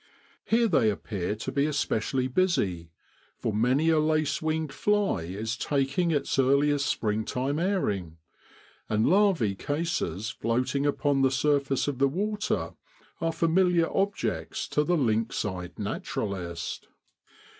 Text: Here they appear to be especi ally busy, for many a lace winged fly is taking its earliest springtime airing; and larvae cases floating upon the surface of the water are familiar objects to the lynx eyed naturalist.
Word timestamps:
Here 0.45 0.67
they 0.67 0.89
appear 0.89 1.35
to 1.35 1.51
be 1.51 1.65
especi 1.65 2.15
ally 2.15 2.25
busy, 2.25 2.89
for 3.37 3.53
many 3.53 3.89
a 3.89 3.99
lace 3.99 4.41
winged 4.41 4.73
fly 4.73 5.21
is 5.25 5.55
taking 5.55 6.09
its 6.09 6.39
earliest 6.39 6.87
springtime 6.87 7.59
airing; 7.59 8.17
and 8.89 9.07
larvae 9.07 9.53
cases 9.53 10.31
floating 10.31 10.87
upon 10.87 11.21
the 11.21 11.29
surface 11.29 11.87
of 11.87 11.99
the 11.99 12.07
water 12.07 12.73
are 13.21 13.31
familiar 13.31 13.95
objects 13.95 14.67
to 14.69 14.83
the 14.83 14.97
lynx 14.97 15.45
eyed 15.45 15.77
naturalist. 15.77 16.87